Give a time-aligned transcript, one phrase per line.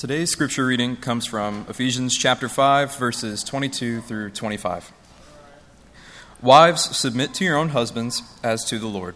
[0.00, 4.92] Today's scripture reading comes from Ephesians chapter 5, verses 22 through 25.
[6.40, 9.14] Wives, submit to your own husbands as to the Lord.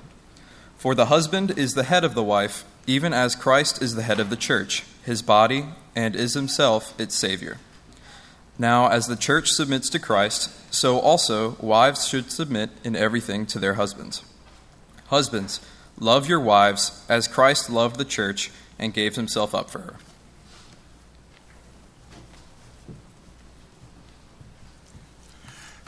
[0.76, 4.20] For the husband is the head of the wife, even as Christ is the head
[4.20, 5.64] of the church, his body,
[5.96, 7.56] and is himself its Savior.
[8.58, 13.58] Now, as the church submits to Christ, so also wives should submit in everything to
[13.58, 14.22] their husbands.
[15.06, 15.60] Husbands,
[15.98, 19.94] love your wives as Christ loved the church and gave himself up for her.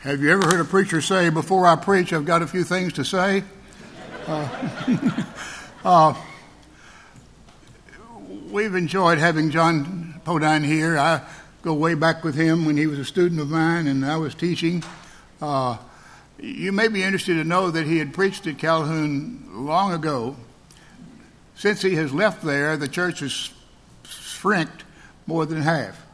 [0.06, 2.92] Have you ever heard a preacher say, Before I preach, I've got a few things
[2.92, 3.42] to say?
[4.24, 5.24] Uh,
[5.84, 6.15] uh,
[8.48, 10.96] we've enjoyed having John Podine here.
[10.96, 11.23] I
[11.62, 14.37] go way back with him when he was a student of mine and I was
[14.37, 14.84] teaching.
[15.42, 15.77] Uh,
[16.38, 20.37] you may be interested to know that he had preached at Calhoun long ago.
[21.57, 23.51] Since he has left there, the church has
[24.04, 24.85] shrinked
[25.26, 26.05] more than half.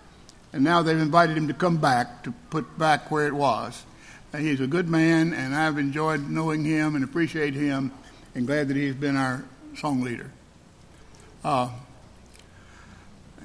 [0.53, 3.84] And now they've invited him to come back to put back where it was.
[4.33, 7.92] And he's a good man, and I've enjoyed knowing him and appreciate him,
[8.34, 9.44] and glad that he's been our
[9.77, 10.31] song leader.
[11.44, 11.70] Uh,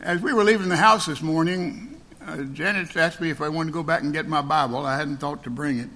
[0.02, 3.70] as we were leaving the house this morning, uh, Janet asked me if I wanted
[3.70, 4.86] to go back and get my Bible.
[4.86, 5.90] I hadn't thought to bring it.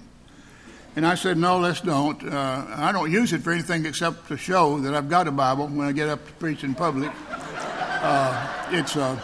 [0.94, 2.22] And I said, no, let's don't.
[2.22, 5.68] Uh, I don't use it for anything except to show that I've got a Bible
[5.68, 7.10] when I get up to preach in public.
[7.30, 9.18] Uh, it's uh,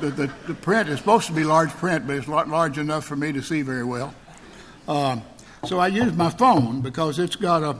[0.00, 3.04] the, the, the, print is supposed to be large print, but it's not large enough
[3.04, 4.14] for me to see very well.
[4.86, 5.20] Uh,
[5.64, 7.76] so I use my phone because it's got a,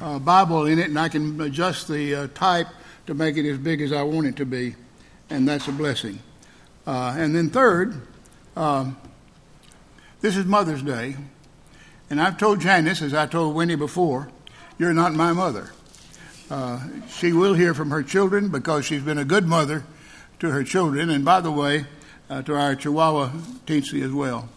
[0.00, 2.68] a, Bible in it, and I can adjust the uh, type
[3.06, 4.76] to make it as big as I want it to be,
[5.30, 6.20] and that's a blessing.
[6.86, 8.00] Uh, and then third,
[8.56, 8.96] um,
[10.20, 11.16] this is Mother's Day,
[12.08, 14.30] and I've told Janice, as I told Winnie before,
[14.78, 15.72] you're not my mother.
[16.50, 19.84] Uh, she will hear from her children because she's been a good mother
[20.40, 21.84] to her children, and by the way,
[22.30, 23.30] uh, to our Chihuahua
[23.66, 24.48] Teensy as well.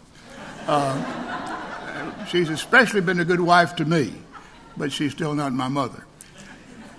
[0.66, 4.14] Uh, she's especially been a good wife to me,
[4.76, 6.06] but she's still not my mother.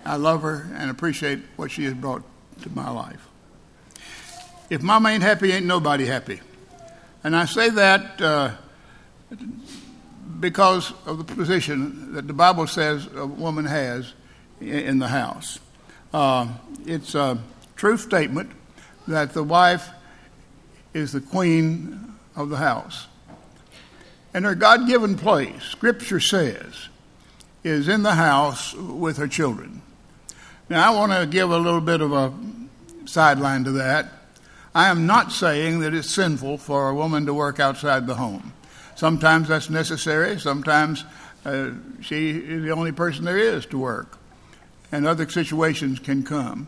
[0.05, 2.23] I love her and appreciate what she has brought
[2.63, 3.25] to my life.
[4.69, 6.41] If mama ain't happy, ain't nobody happy.
[7.23, 8.51] And I say that uh,
[10.39, 14.13] because of the position that the Bible says a woman has
[14.59, 15.59] in the house.
[16.13, 16.47] Uh,
[16.85, 17.41] it's a
[17.75, 18.51] true statement
[19.07, 19.89] that the wife
[20.93, 23.07] is the queen of the house.
[24.33, 26.89] And her God given place, Scripture says,
[27.63, 29.81] is in the house with her children.
[30.69, 32.33] Now, I want to give a little bit of a
[33.05, 34.07] sideline to that.
[34.73, 38.53] I am not saying that it's sinful for a woman to work outside the home.
[38.95, 41.03] Sometimes that's necessary, sometimes
[41.45, 41.71] uh,
[42.01, 44.17] she is the only person there is to work,
[44.91, 46.67] and other situations can come.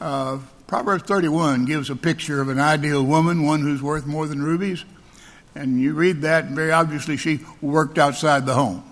[0.00, 4.42] Uh, Proverbs 31 gives a picture of an ideal woman, one who's worth more than
[4.42, 4.84] rubies.
[5.54, 8.82] And you read that, and very obviously she worked outside the home.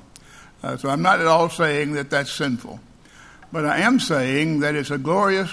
[0.62, 2.78] Uh, so I'm not at all saying that that's sinful.
[3.50, 5.50] But I am saying that it's a glorious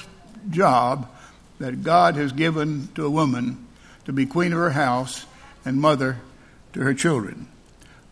[0.52, 1.10] job
[1.58, 3.68] that God has given to a woman
[4.06, 5.26] to be queen of her house
[5.66, 6.20] and mother
[6.74, 7.48] to her children.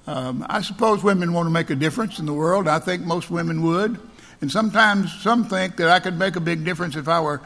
[0.08, 2.68] Um, I suppose women want to make a difference in the world.
[2.68, 4.00] I think most women would.
[4.42, 7.42] And sometimes some think that I could make a big difference if I were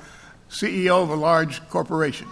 [0.53, 2.27] CEO of a large corporation.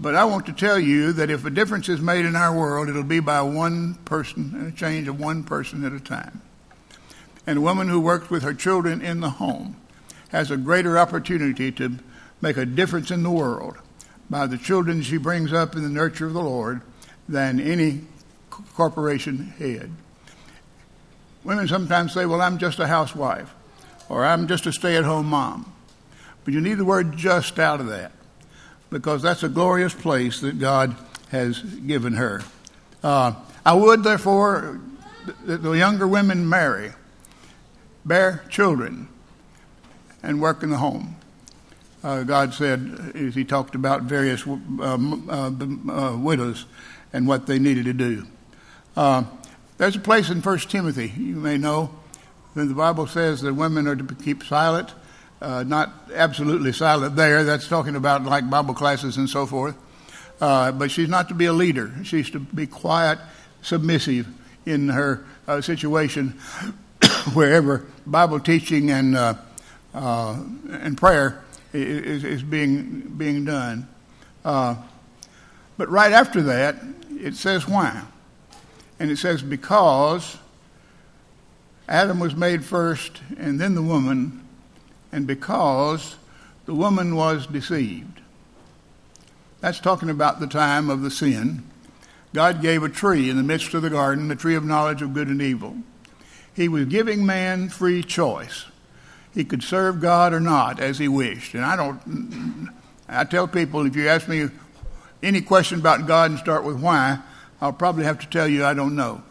[0.00, 2.88] But I want to tell you that if a difference is made in our world,
[2.88, 6.42] it'll be by one person, and a change of one person at a time.
[7.46, 9.76] And a woman who works with her children in the home
[10.30, 11.98] has a greater opportunity to
[12.40, 13.76] make a difference in the world
[14.28, 16.82] by the children she brings up in the nurture of the Lord
[17.28, 18.02] than any
[18.74, 19.92] corporation head.
[21.44, 23.54] Women sometimes say, Well, I'm just a housewife,
[24.08, 25.72] or I'm just a stay at home mom.
[26.46, 28.12] But you need the word just out of that
[28.88, 30.94] because that's a glorious place that God
[31.30, 32.40] has given her.
[33.02, 33.32] Uh,
[33.64, 34.80] I would, therefore,
[35.44, 36.92] that the younger women marry,
[38.04, 39.08] bear children,
[40.22, 41.16] and work in the home.
[42.04, 45.50] Uh, God said, as He talked about various um, uh,
[45.92, 46.66] uh, widows
[47.12, 48.24] and what they needed to do.
[48.96, 49.24] Uh,
[49.78, 51.90] there's a place in 1 Timothy, you may know,
[52.54, 54.92] when the Bible says that women are to keep silent
[55.40, 57.44] uh, not absolutely silent there.
[57.44, 59.76] That's talking about like Bible classes and so forth.
[60.40, 61.92] Uh, but she's not to be a leader.
[62.04, 63.18] She's to be quiet,
[63.62, 64.26] submissive
[64.66, 66.30] in her uh, situation,
[67.32, 69.34] wherever Bible teaching and uh,
[69.94, 71.42] uh, and prayer
[71.72, 73.88] is, is, being being done.
[74.44, 74.76] Uh,
[75.78, 76.76] but right after that,
[77.10, 78.02] it says why,
[78.98, 80.36] and it says because
[81.88, 84.45] Adam was made first, and then the woman
[85.16, 86.16] and because
[86.66, 88.20] the woman was deceived.
[89.60, 91.64] That's talking about the time of the sin.
[92.34, 95.14] God gave a tree in the midst of the garden, the tree of knowledge of
[95.14, 95.78] good and evil.
[96.54, 98.66] He was giving man free choice.
[99.32, 101.54] He could serve God or not as he wished.
[101.54, 102.70] And I don't,
[103.08, 104.50] I tell people if you ask me
[105.22, 107.20] any question about God and start with why,
[107.62, 109.22] I'll probably have to tell you I don't know.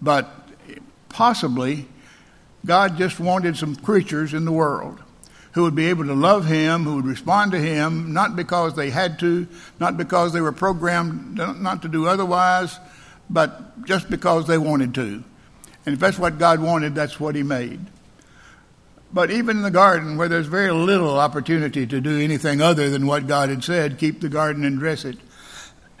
[0.00, 0.30] But
[1.08, 1.88] possibly
[2.64, 5.00] God just wanted some creatures in the world
[5.52, 8.90] who would be able to love Him, who would respond to Him, not because they
[8.90, 9.48] had to,
[9.80, 12.78] not because they were programmed not to do otherwise,
[13.28, 15.24] but just because they wanted to.
[15.86, 17.80] And if that's what God wanted, that's what He made.
[19.12, 23.06] But even in the garden, where there's very little opportunity to do anything other than
[23.06, 25.16] what God had said, keep the garden and dress it,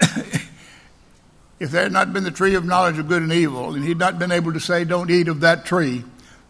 [1.58, 3.98] if there had not been the tree of knowledge of good and evil, and he'd
[3.98, 6.04] not been able to say, Don't eat of that tree,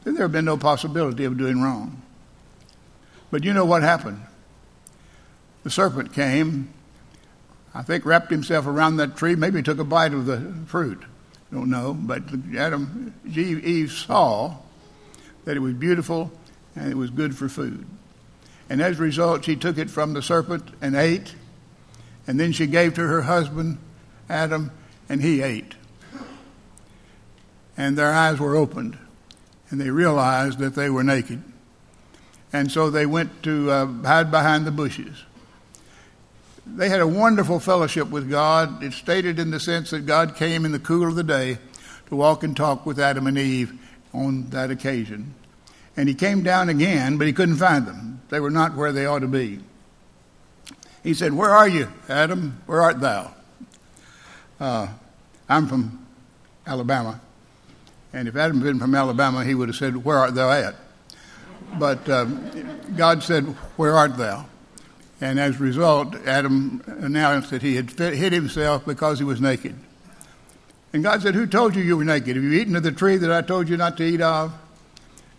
[0.05, 2.03] then there have been no possibility of doing wrong.
[3.31, 4.23] But you know what happened?
[5.63, 6.73] The serpent came,
[7.75, 11.03] I think wrapped himself around that tree, maybe took a bite of the fruit.
[11.53, 11.95] Don't know.
[11.95, 12.23] But
[12.57, 14.57] Adam, Eve saw
[15.45, 16.33] that it was beautiful
[16.75, 17.87] and it was good for food.
[18.69, 21.35] And as a result, she took it from the serpent and ate.
[22.27, 23.79] And then she gave to her husband,
[24.29, 24.71] Adam,
[25.09, 25.75] and he ate.
[27.77, 28.97] And their eyes were opened,
[29.71, 31.43] and they realized that they were naked.
[32.53, 35.25] And so they went to uh, hide behind the bushes.
[36.67, 38.83] They had a wonderful fellowship with God.
[38.83, 41.59] It's stated in the sense that God came in the cool of the day
[42.09, 43.73] to walk and talk with Adam and Eve
[44.13, 45.35] on that occasion.
[45.97, 48.21] And he came down again, but he couldn't find them.
[48.29, 49.61] They were not where they ought to be.
[51.03, 52.61] He said, Where are you, Adam?
[52.67, 53.35] Where art thou?
[54.59, 54.89] Uh,
[55.49, 56.07] I'm from
[56.67, 57.21] Alabama.
[58.13, 60.75] And if Adam had been from Alabama, he would have said, Where art thou at?
[61.79, 63.45] But um, God said,
[63.77, 64.47] Where art thou?
[65.21, 69.77] And as a result, Adam announced that he had hid himself because he was naked.
[70.93, 72.37] And God said, Who told you you were naked?
[72.37, 74.53] Have you eaten of the tree that I told you not to eat of?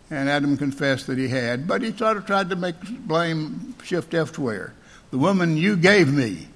[0.10, 4.14] And Adam confessed that he had, but he sort of tried to make blame shift
[4.14, 4.74] elsewhere.
[5.10, 6.48] The woman you gave me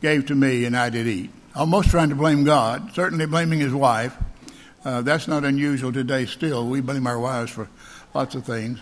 [0.00, 1.30] gave to me, and I did eat.
[1.54, 4.14] Almost trying to blame God, certainly blaming his wife.
[4.84, 6.68] Uh, that's not unusual today still.
[6.68, 7.68] We blame our wives for
[8.12, 8.78] lots of things.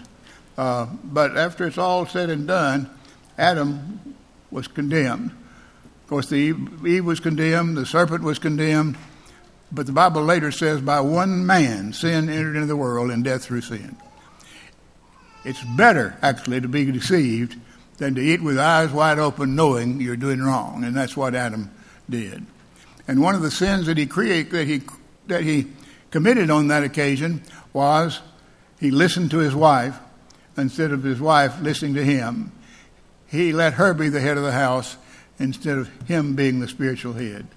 [0.58, 2.90] Uh, but after it's all said and done,
[3.38, 4.16] Adam
[4.50, 5.30] was condemned.
[5.30, 8.96] Of course, the Eve, Eve was condemned, the serpent was condemned,
[9.70, 13.44] but the Bible later says, by one man sin entered into the world and death
[13.44, 13.96] through sin.
[15.44, 17.56] It's better, actually, to be deceived
[17.96, 20.84] than to eat with eyes wide open knowing you're doing wrong.
[20.84, 21.70] And that's what Adam
[22.10, 22.44] did.
[23.08, 24.82] And one of the sins that he create, that he
[25.28, 25.68] that he
[26.12, 27.42] committed on that occasion
[27.72, 28.20] was
[28.78, 29.98] he listened to his wife
[30.56, 32.52] instead of his wife listening to him.
[33.26, 34.96] He let her be the head of the house
[35.38, 37.48] instead of him being the spiritual head.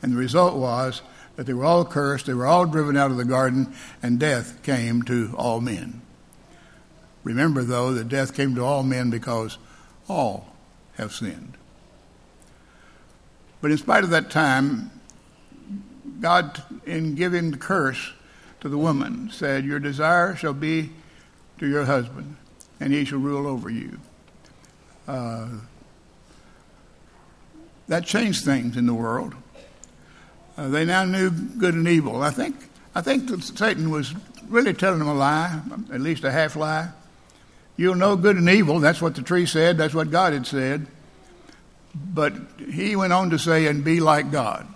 [0.00, 1.02] And the result was
[1.36, 4.62] that they were all cursed, they were all driven out of the garden, and death
[4.62, 6.00] came to all men.
[7.24, 9.58] Remember, though, that death came to all men because
[10.08, 10.52] all
[10.96, 11.56] have sinned.
[13.60, 14.90] But in spite of that time,
[16.20, 18.12] God, in giving the curse
[18.60, 20.90] to the woman, said, Your desire shall be
[21.58, 22.36] to your husband,
[22.80, 23.98] and he shall rule over you.
[25.06, 25.48] Uh,
[27.88, 29.34] that changed things in the world.
[30.56, 32.22] Uh, they now knew good and evil.
[32.22, 32.56] I think,
[32.94, 34.14] I think that Satan was
[34.48, 35.60] really telling them a lie,
[35.92, 36.90] at least a half lie.
[37.76, 38.78] You'll know good and evil.
[38.78, 39.76] That's what the tree said.
[39.76, 40.86] That's what God had said.
[41.94, 42.34] But
[42.70, 44.66] he went on to say, and be like God.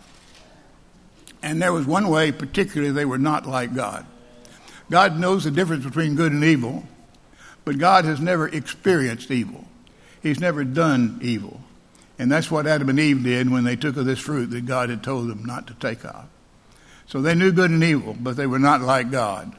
[1.48, 4.04] And there was one way, particularly, they were not like God.
[4.90, 6.84] God knows the difference between good and evil,
[7.64, 9.64] but God has never experienced evil.
[10.22, 11.62] He's never done evil.
[12.18, 14.90] And that's what Adam and Eve did when they took of this fruit that God
[14.90, 16.26] had told them not to take of.
[17.06, 19.50] So they knew good and evil, but they were not like God.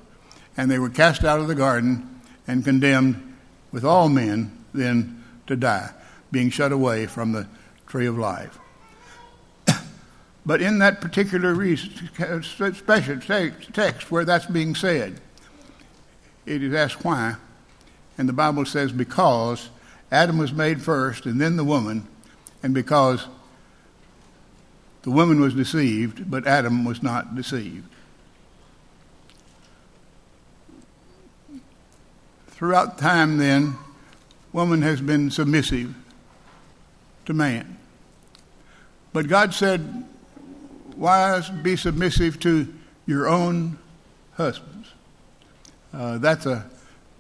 [0.55, 3.35] And they were cast out of the garden and condemned
[3.71, 5.89] with all men then to die,
[6.31, 7.47] being shut away from the
[7.87, 8.59] tree of life.
[10.49, 11.53] But in that particular
[12.73, 15.21] special text where that's being said,
[16.47, 17.35] it is asked why.
[18.17, 19.69] And the Bible says, because
[20.11, 22.07] Adam was made first and then the woman
[22.63, 23.27] and because
[25.03, 27.87] the woman was deceived, but Adam was not deceived.
[32.47, 33.75] Throughout time, then,
[34.51, 35.93] woman has been submissive
[37.27, 37.77] to man.
[39.13, 40.05] But God said,
[40.99, 42.67] Wives, be submissive to
[43.05, 43.79] your own
[44.33, 44.89] husbands.
[45.93, 46.69] Uh, that's a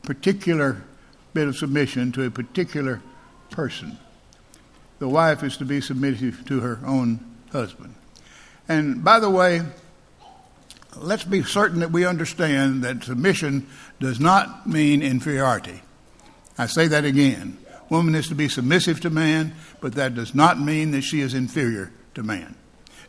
[0.03, 0.83] particular
[1.33, 3.01] bit of submission to a particular
[3.49, 3.97] person.
[4.99, 7.21] the wife is to be submissive to her own
[7.53, 7.95] husband.
[8.67, 9.61] And by the way,
[10.97, 13.65] let's be certain that we understand that submission
[14.01, 15.81] does not mean inferiority.
[16.57, 17.57] I say that again.
[17.89, 21.33] Woman is to be submissive to man, but that does not mean that she is
[21.33, 22.55] inferior to man.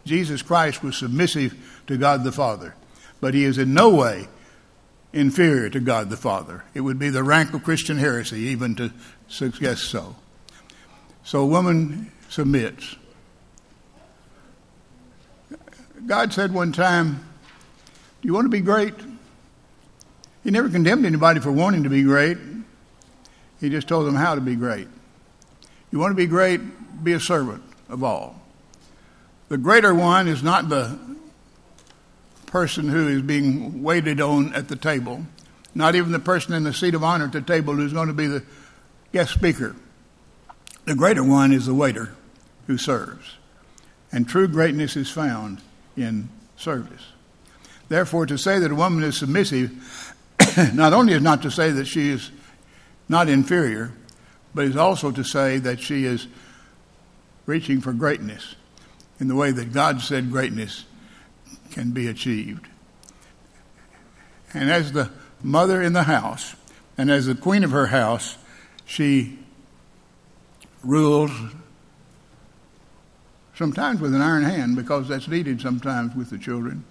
[0.04, 2.74] Jesus Christ was submissive to God the Father,
[3.20, 4.28] but he is in no way
[5.12, 6.64] inferior to God the Father.
[6.74, 8.92] It would be the rank of Christian heresy even to
[9.28, 10.16] suggest so.
[11.24, 12.96] So, woman submits.
[16.06, 17.26] God said one time,
[18.22, 18.94] Do you want to be great?
[20.42, 22.38] He never condemned anybody for wanting to be great.
[23.60, 24.88] He just told them how to be great.
[25.90, 26.60] You want to be great?
[27.04, 28.40] Be a servant of all.
[29.50, 30.96] The greater one is not the
[32.46, 35.26] person who is being waited on at the table,
[35.74, 38.14] not even the person in the seat of honor at the table who's going to
[38.14, 38.44] be the
[39.12, 39.74] guest speaker.
[40.84, 42.14] The greater one is the waiter
[42.68, 43.38] who serves.
[44.12, 45.60] And true greatness is found
[45.96, 47.02] in service.
[47.88, 50.14] Therefore, to say that a woman is submissive
[50.74, 52.30] not only is not to say that she is
[53.08, 53.90] not inferior,
[54.54, 56.28] but is also to say that she is
[57.46, 58.54] reaching for greatness
[59.20, 60.86] in the way that God said greatness
[61.70, 62.66] can be achieved.
[64.52, 65.10] And as the
[65.42, 66.56] mother in the house,
[66.98, 68.36] and as the queen of her house,
[68.84, 69.38] she
[70.82, 71.30] rules
[73.54, 76.82] sometimes with an iron hand because that's needed sometimes with the children,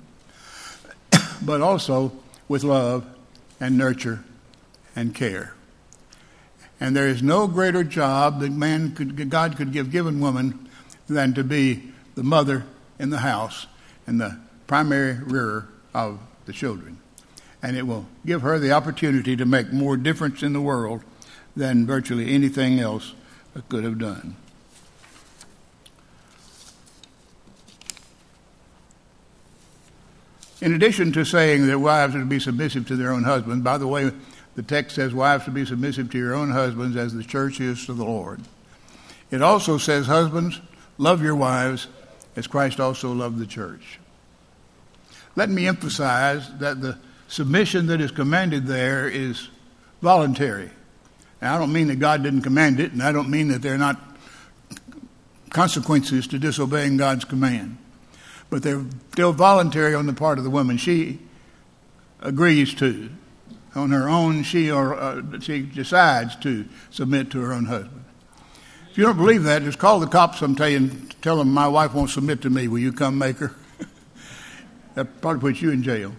[1.42, 2.12] but also
[2.48, 3.06] with love
[3.60, 4.24] and nurture
[4.96, 5.54] and care.
[6.80, 10.70] And there is no greater job that man could, God could give given woman
[11.08, 12.66] than to be the mother
[13.00, 13.66] in the house
[14.06, 17.00] and the primary rearer of the children.
[17.64, 21.02] And it will give her the opportunity to make more difference in the world
[21.56, 23.14] than virtually anything else
[23.70, 24.36] could have done.
[30.60, 33.78] In addition to saying that wives are to be submissive to their own husbands, by
[33.78, 34.12] the way,
[34.56, 37.86] the text says wives to be submissive to your own husbands as the church is
[37.86, 38.42] to the Lord.
[39.32, 40.60] It also says, Husbands,
[40.98, 41.88] love your wives
[42.40, 44.00] as Christ also loved the church.
[45.36, 49.50] Let me emphasize that the submission that is commanded there is
[50.02, 50.70] voluntary.
[51.42, 53.74] Now, I don't mean that God didn't command it, and I don't mean that there
[53.74, 54.00] are not
[55.50, 57.78] consequences to disobeying God's command.
[58.50, 60.78] But they're still voluntary on the part of the woman.
[60.78, 61.20] She
[62.22, 63.10] agrees to.
[63.76, 67.99] On her own, she, or, uh, she decides to submit to her own husband.
[69.00, 70.92] You don't believe that, just call the cops and tell, you,
[71.22, 72.68] tell them my wife won't submit to me.
[72.68, 73.56] Will you come make her?
[74.96, 76.12] that probably puts you in jail.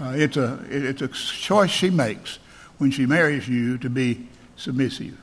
[0.00, 2.38] Uh, it's, a, it's a choice she makes
[2.78, 4.26] when she marries you to be
[4.56, 5.20] submissive.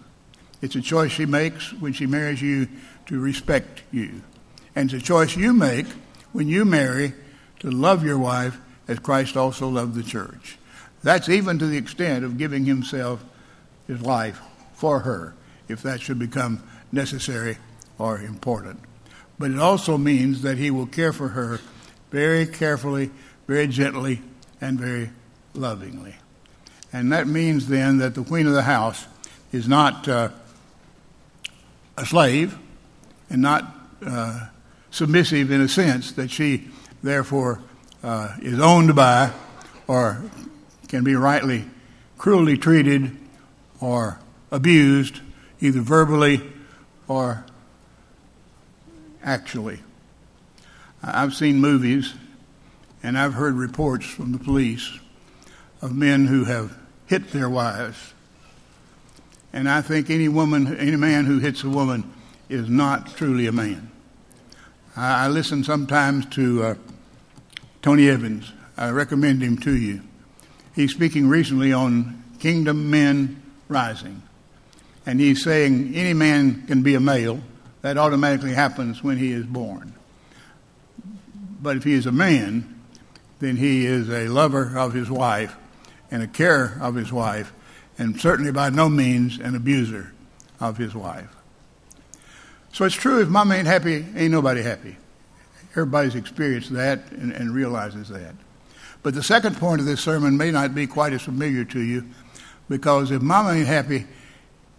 [0.62, 2.68] It's a choice she makes when she marries you
[3.08, 4.22] to respect you.
[4.76, 5.88] And it's a choice you make
[6.32, 7.14] when you marry
[7.62, 10.60] to love your wife as Christ also loved the church.
[11.02, 13.26] That's even to the extent of giving himself
[13.88, 14.40] his life
[14.74, 15.34] for her,
[15.72, 16.62] if that should become
[16.92, 17.58] necessary
[17.98, 18.80] or important.
[19.40, 21.60] But it also means that he will care for her
[22.12, 23.10] very carefully,
[23.48, 24.22] very gently,
[24.60, 25.10] and very
[25.54, 26.16] lovingly.
[26.94, 29.08] And that means then that the queen of the house
[29.52, 30.30] is not uh,
[31.98, 32.58] a slave
[33.30, 33.76] and not
[34.06, 34.48] uh,
[34.92, 36.68] submissive in a sense that she
[37.02, 37.62] therefore
[38.04, 39.32] uh, is owned by
[39.88, 40.22] or
[40.88, 41.66] can be rightly
[42.18, 43.18] cruelly treated
[43.80, 44.20] or
[44.52, 45.22] abused,
[45.62, 46.42] either verbally
[47.08, 47.46] or
[49.24, 49.80] actually.
[51.04, 52.14] I've seen movies
[53.04, 55.00] and I've heard reports from the police
[55.82, 56.78] of men who have
[57.08, 58.14] hit their wives.
[59.54, 62.12] And I think any woman, any man who hits a woman
[62.50, 63.92] is not truly a man.
[64.96, 66.76] I, I listen sometimes to uh,
[67.82, 68.52] Tony Evans.
[68.78, 70.02] I recommend him to you.
[70.76, 74.22] He's speaking recently on kingdom men rising.
[75.06, 77.42] And he's saying any man can be a male.
[77.82, 79.94] That automatically happens when he is born.
[81.62, 82.80] But if he is a man,
[83.40, 85.56] then he is a lover of his wife
[86.12, 87.54] and a carer of his wife,
[87.98, 90.14] and certainly by no means an abuser
[90.60, 91.36] of his wife.
[92.74, 94.98] So it's true if mama ain't happy, ain't nobody happy.
[95.72, 98.36] Everybody's experienced that and, and realizes that.
[99.04, 102.06] But the second point of this sermon may not be quite as familiar to you
[102.70, 104.06] because if mama ain't happy,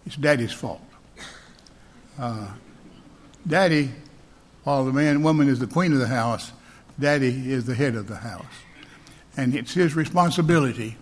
[0.05, 0.81] it's daddy's fault.
[2.19, 2.47] Uh,
[3.47, 3.91] daddy,
[4.63, 6.51] while the man and woman is the queen of the house,
[6.99, 8.45] daddy is the head of the house.
[9.35, 10.97] And it's his responsibility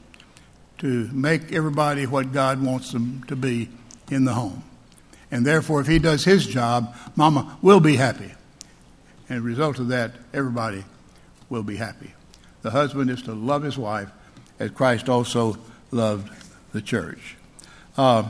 [0.77, 3.69] to make everybody what God wants them to be
[4.09, 4.63] in the home.
[5.29, 8.31] And therefore, if he does his job, Mama will be happy.
[9.29, 10.83] And as a result of that, everybody
[11.49, 12.13] will be happy.
[12.63, 14.09] The husband is to love his wife
[14.59, 15.57] as Christ also
[15.91, 16.29] loved
[16.73, 17.35] the church.
[17.97, 18.29] Uh,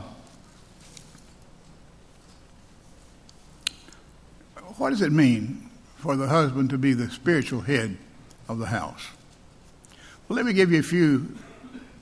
[4.78, 7.96] what does it mean for the husband to be the spiritual head
[8.48, 9.06] of the house?
[10.28, 11.34] Well, let me give you a few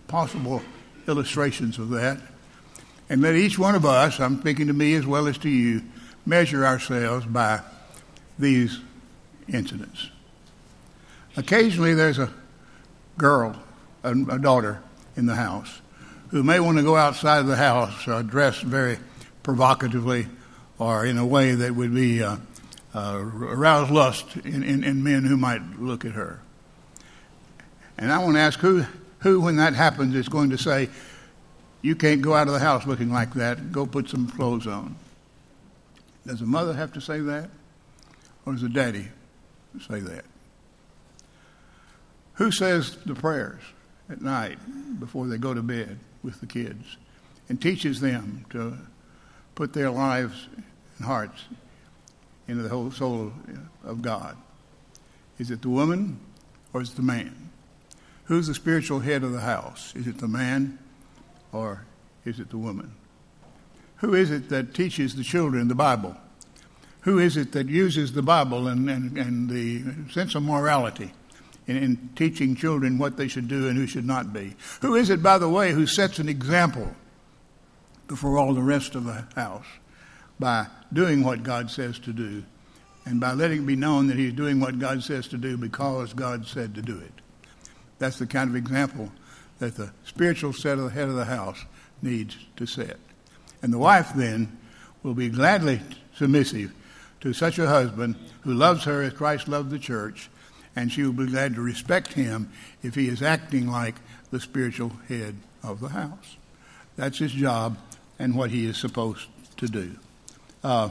[0.08, 0.62] possible
[1.06, 2.18] illustrations of that.
[3.08, 5.82] And let each one of us, I'm speaking to me as well as to you,
[6.24, 7.60] measure ourselves by
[8.38, 8.78] these
[9.48, 10.10] incidents.
[11.36, 12.32] Occasionally, there's a
[13.18, 13.60] girl,
[14.04, 14.80] a, a daughter
[15.16, 15.80] in the house,
[16.28, 18.98] who may want to go outside of the house uh, dressed very
[19.42, 20.26] provocatively
[20.78, 22.36] or in a way that would be uh,
[22.94, 26.40] uh, arouse lust in, in, in, men who might look at her.
[27.96, 28.84] And I want to ask who,
[29.20, 30.88] who, when that happens, is going to say,
[31.82, 33.70] You can't go out of the house looking like that.
[33.70, 34.96] Go put some clothes on.
[36.26, 37.50] Does a mother have to say that?
[38.44, 39.08] Or does a daddy
[39.86, 40.24] say that?
[42.34, 43.60] Who says the prayers
[44.08, 44.58] at night
[44.98, 46.96] before they go to bed with the kids
[47.48, 48.76] and teaches them to
[49.54, 50.48] put their lives
[50.96, 51.44] and hearts
[52.50, 53.32] into the whole soul
[53.84, 54.36] of God?
[55.38, 56.18] Is it the woman
[56.72, 57.50] or is it the man?
[58.24, 59.94] Who's the spiritual head of the house?
[59.96, 60.78] Is it the man
[61.52, 61.86] or
[62.24, 62.92] is it the woman?
[63.96, 66.16] Who is it that teaches the children the Bible?
[67.02, 71.12] Who is it that uses the Bible and, and, and the sense of morality
[71.66, 74.54] in, in teaching children what they should do and who should not be?
[74.82, 76.94] Who is it, by the way, who sets an example
[78.06, 79.66] before all the rest of the house
[80.40, 82.42] by doing what God says to do
[83.04, 86.12] and by letting it be known that he's doing what God says to do because
[86.14, 87.12] God said to do it?
[87.98, 89.12] That's the kind of example
[89.58, 91.64] that the spiritual set of the head of the house
[92.02, 92.96] needs to set.
[93.62, 94.58] And the wife then
[95.02, 95.80] will be gladly
[96.16, 96.72] submissive
[97.20, 100.30] to such a husband who loves her as Christ loved the church,
[100.74, 102.50] and she will be glad to respect him
[102.82, 103.96] if he is acting like
[104.30, 106.38] the spiritual head of the house.
[106.96, 107.76] That's his job
[108.18, 109.26] and what he is supposed
[109.58, 109.96] to do.
[110.62, 110.90] Uh,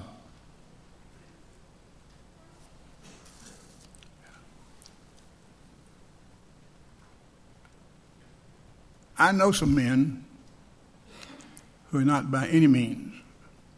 [9.18, 10.26] I know some men
[11.92, 13.22] who are not by any means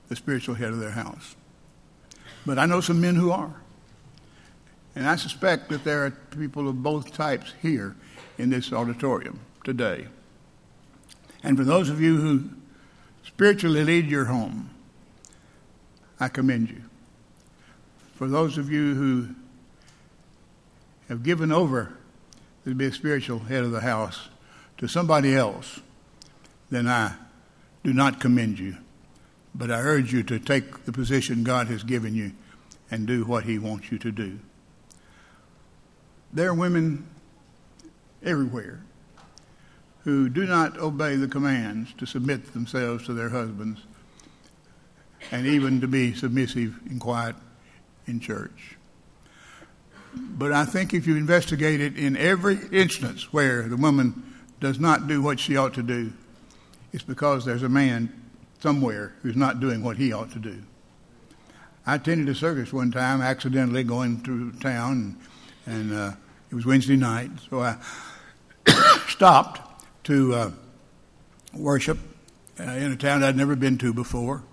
[0.07, 1.35] the spiritual head of their house.
[2.45, 3.55] But I know some men who are.
[4.95, 7.95] And I suspect that there are people of both types here
[8.37, 10.07] in this auditorium today.
[11.43, 12.49] And for those of you who
[13.25, 14.69] spiritually lead your home,
[16.21, 16.83] I commend you.
[18.13, 19.29] For those of you who
[21.09, 21.97] have given over
[22.63, 24.29] to be a spiritual head of the house
[24.77, 25.79] to somebody else,
[26.69, 27.15] then I
[27.83, 28.77] do not commend you.
[29.55, 32.33] But I urge you to take the position God has given you
[32.91, 34.37] and do what He wants you to do.
[36.31, 37.07] There are women
[38.23, 38.83] everywhere
[40.03, 43.81] who do not obey the commands to submit themselves to their husbands
[45.31, 47.35] and even to be submissive and quiet
[48.05, 48.77] in church.
[50.13, 55.07] But I think if you investigate it in every instance where the woman does not
[55.07, 56.11] do what she ought to do,
[56.91, 58.11] it's because there's a man
[58.59, 60.61] somewhere who's not doing what he ought to do.
[61.85, 65.17] I attended a service one time, accidentally going through town,
[65.65, 66.11] and, and uh,
[66.51, 67.77] it was Wednesday night, so I
[69.07, 69.61] stopped
[70.03, 70.51] to uh,
[71.53, 71.97] worship
[72.59, 74.43] uh, in a town I'd never been to before.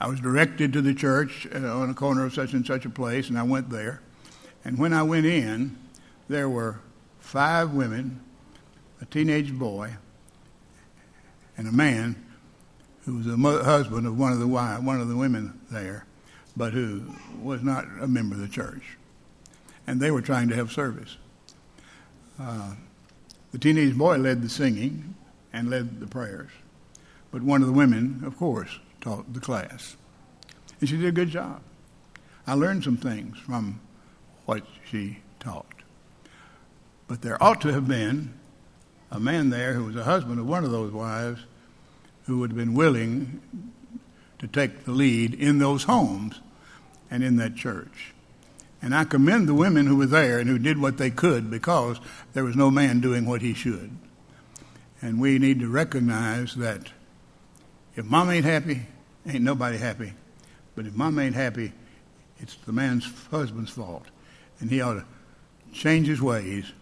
[0.00, 2.90] I was directed to the church uh, on a corner of such and such a
[2.90, 4.00] place, and I went there.
[4.64, 5.76] And when I went in,
[6.28, 6.80] there were
[7.18, 8.20] five women,
[9.02, 9.92] a teenage boy,
[11.58, 12.24] and a man
[13.04, 16.06] who was the husband of one of the one of the women there,
[16.56, 18.96] but who was not a member of the church,
[19.86, 21.18] and they were trying to have service.
[22.38, 22.74] Uh,
[23.52, 25.14] the teenage boy led the singing
[25.52, 26.50] and led the prayers,
[27.30, 29.96] but one of the women, of course, taught the class,
[30.80, 31.60] and she did a good job.
[32.46, 33.80] I learned some things from
[34.46, 35.66] what she taught,
[37.06, 38.34] but there ought to have been
[39.10, 41.42] a man there who was a husband of one of those wives
[42.26, 43.40] who would have been willing
[44.38, 46.40] to take the lead in those homes
[47.10, 48.14] and in that church.
[48.82, 52.00] And I commend the women who were there and who did what they could because
[52.32, 53.90] there was no man doing what he should.
[55.02, 56.88] And we need to recognize that
[57.96, 58.86] if mom ain't happy,
[59.26, 60.12] ain't nobody happy.
[60.74, 61.72] But if mom ain't happy,
[62.38, 64.06] it's the man's husband's fault.
[64.60, 65.04] And he ought to
[65.72, 66.72] change his ways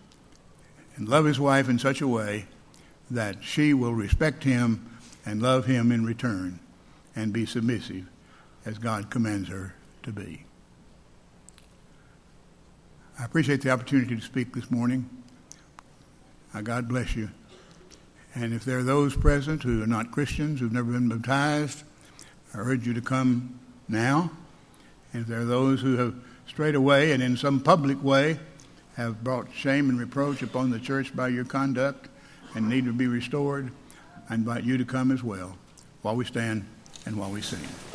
[0.97, 2.47] and love his wife in such a way
[3.11, 6.61] that she will respect him and love him in return
[7.17, 8.07] and be submissive
[8.65, 10.45] as God commands her to be.
[13.19, 15.09] I appreciate the opportunity to speak this morning.
[16.63, 17.31] God bless you.
[18.41, 21.83] And if there are those present who are not Christians, who've never been baptized,
[22.55, 24.31] I urge you to come now.
[25.13, 26.15] And if there are those who have
[26.47, 28.39] strayed away and in some public way
[28.95, 32.09] have brought shame and reproach upon the church by your conduct
[32.55, 33.73] and need to be restored,
[34.31, 35.59] I invite you to come as well
[36.03, 36.65] while we stand
[37.07, 37.88] and while we sing.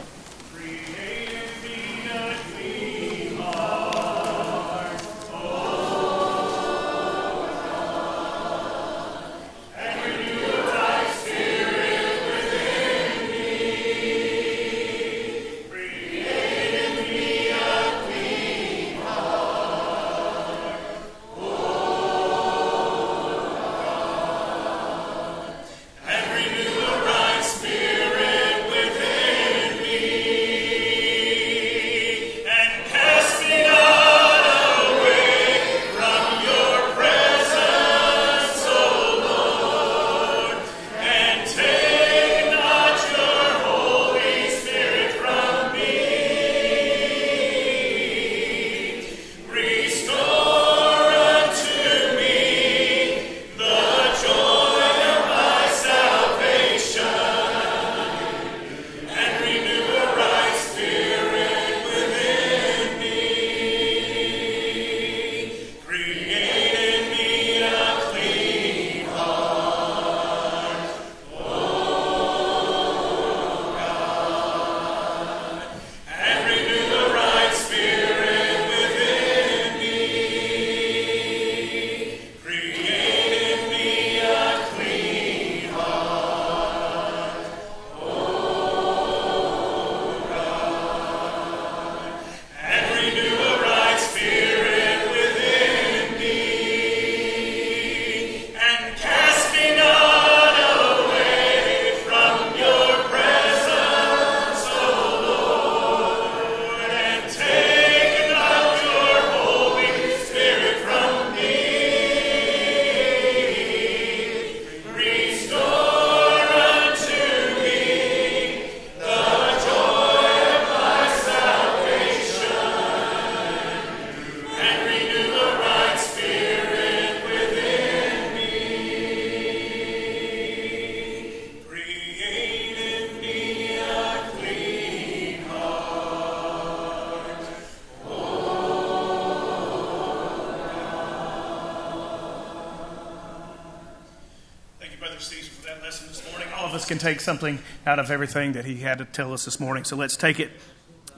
[146.93, 149.83] Can take something out of everything that he had to tell us this morning.
[149.83, 150.51] So let's take it,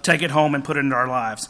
[0.04, 1.50] take it home and put it into our lives.